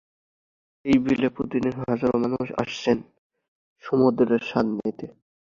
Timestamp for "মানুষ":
2.23-2.47